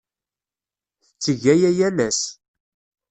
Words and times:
Tetteg 1.05 1.41
aya 1.53 1.69
yal 1.77 1.97
ass. 2.07 2.21